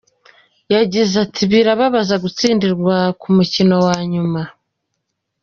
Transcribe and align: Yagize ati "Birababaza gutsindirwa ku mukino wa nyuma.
Yagize 0.73 1.13
ati 1.25 1.41
"Birababaza 1.51 2.15
gutsindirwa 2.23 2.95
ku 3.19 3.27
mukino 3.35 3.75
wa 3.85 3.97
nyuma. 4.11 4.41